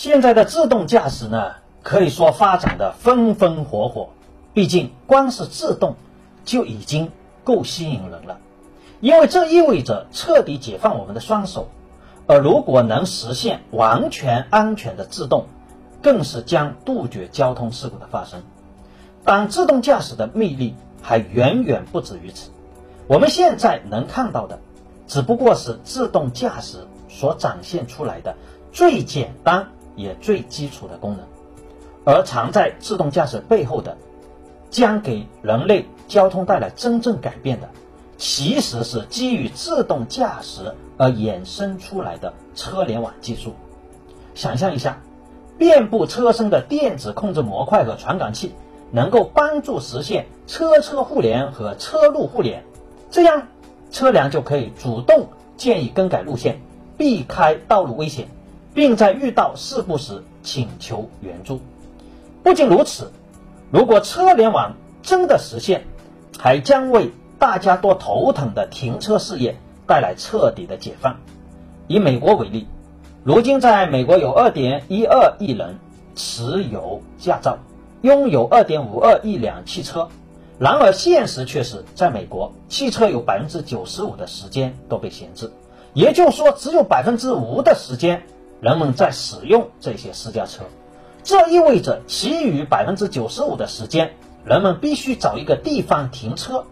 [0.00, 4.10] 现在的自动驾驶呢，可以说发展的风风火火。
[4.54, 5.96] 毕竟，光是自动
[6.44, 7.10] 就已经
[7.42, 8.38] 够吸引人了，
[9.00, 11.66] 因为这意味着彻底解放我们的双手。
[12.28, 15.46] 而如果能实现完全安全的自动，
[16.00, 18.44] 更是将杜绝交通事故的发生。
[19.24, 22.52] 但自动驾驶的魅力还远远不止于此。
[23.08, 24.60] 我们现在能看到的，
[25.08, 28.36] 只不过是自动驾驶所展现出来的
[28.70, 31.26] 最简单也最基础的功能，
[32.04, 33.96] 而藏在自动驾驶背后的，
[34.70, 37.68] 将给人类交通带来真正改变的，
[38.16, 43.54] 其实是基于自动驾驶而衍生出来的车联网技术。
[44.34, 45.00] 想象一下，
[45.58, 48.54] 遍布车身的电子控制模块和传感器，
[48.92, 52.62] 能够帮助实现车车互联和车路互联。
[53.10, 53.48] 这样，
[53.90, 56.60] 车辆就可以主动建议更改路线，
[56.96, 58.28] 避开道路危险，
[58.78, 61.60] 并在遇到事故时请求援助。
[62.44, 63.10] 不仅如此，
[63.72, 65.84] 如果车联网真的实现，
[66.38, 69.56] 还将为大家多头疼的停车事业
[69.88, 71.16] 带来彻底的解放。
[71.88, 72.68] 以美国为例，
[73.24, 75.80] 如今在美国有2.12亿人
[76.14, 77.58] 持有驾照，
[78.02, 80.08] 拥有2.52亿辆汽车。
[80.60, 85.50] 然而，现实却是，在美国，汽车有百分之九十五的时间都被闲置，
[85.94, 88.22] 也就是说，只有百分之五的时间
[88.60, 90.64] 人们在使用这些私家车。
[91.22, 94.14] 这意味着，其余百分之九十五的时间，
[94.44, 96.64] 人们必须找一个地方停车。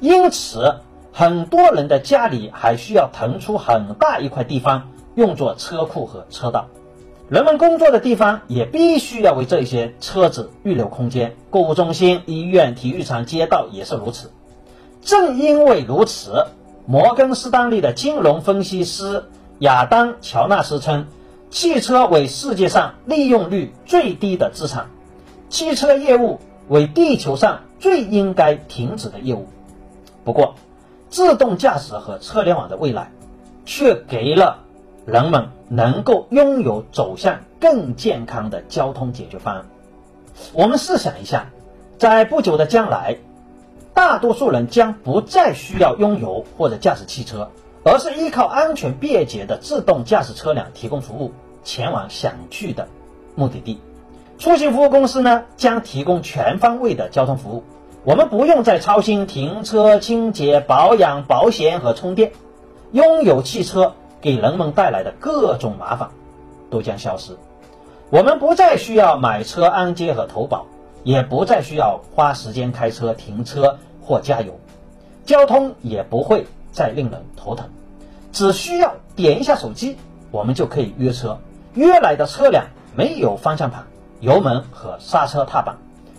[0.00, 0.76] 因此，
[1.12, 6.68] 很多人的家里还需要腾出很大一块地方用作车库和车道。
[7.28, 14.32] 人们工作的地方也必须要为这些车子预留空间，购物中心、医院、体育场、街道也是如此。
[15.02, 16.46] 正因为如此，
[16.86, 19.26] 摩根士丹利的金融分析师
[19.60, 21.06] 亚当·乔纳斯称，
[21.50, 24.86] 汽车为世界上利用率最低的资产，
[25.48, 29.48] 汽车业务为地球上最应该停止的业务。
[30.24, 30.54] 不过，
[31.08, 33.10] 自动驾驶和车联网的未来，
[33.64, 34.60] 却给了。
[35.06, 39.64] 人们能够拥有走向更健康的交通解决方案。
[40.52, 41.50] 我们试想一下，
[41.98, 43.16] 在不久的将来，
[43.92, 47.50] 大多数人将不再需要拥有或者驾驶汽车，
[47.82, 51.32] 而是依靠安全便捷的自动驾驶车辆提供服务，
[51.64, 52.88] 前往想去的
[53.34, 53.80] 目的地。
[54.38, 57.64] 出行服务公司呢，将提供全方位的交通服务，
[58.04, 62.32] 我们不用再操心停车、清洁、保养、保险和充电。
[62.92, 63.94] 拥有汽车。
[64.22, 66.10] 给人们带来的各种麻烦
[66.68, 67.38] 都将消失，
[68.10, 70.66] 我们不再需要买车安接和投保，
[71.04, 74.60] 也不再需要花时间开车停车或加油，
[75.24, 77.68] 交通也不会再令人头疼，
[78.32, 79.96] 只需要点一下手机，
[80.30, 81.38] 我们就可以约车。
[81.74, 82.66] 约来的车辆
[82.96, 83.86] 没有方向盘、
[84.20, 85.76] 油门和刹车踏板，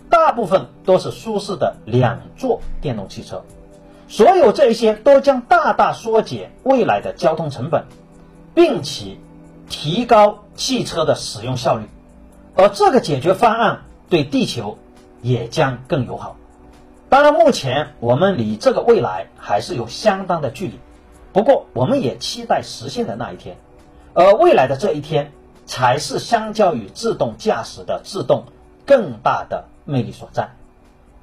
[0.09, 3.43] 大部分都是舒适的两座电动汽车。
[4.07, 7.85] 所有这些都将大大缩减未来的交通成本，
[8.53, 9.17] 并且
[9.69, 11.85] 提高汽车的使用效率，
[12.55, 14.77] 而这个解决方案对地球
[15.21, 16.35] 也将更友好。
[17.11, 20.79] 当然，目前我们离这个未来还是有相当的距离，
[21.33, 23.57] 不过我们也期待实现的那一天。
[24.13, 25.33] 而未来的这一天，
[25.65, 28.45] 才是相较于自动驾驶的自动
[28.85, 30.51] 更大的魅力所在。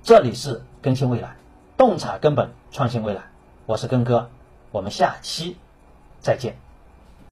[0.03, 1.37] 这里是更新未来。
[1.79, 3.23] 洞察根本，创新未来。
[3.65, 4.29] 我是根哥，
[4.71, 5.57] 我们下期
[6.21, 6.68] 再见。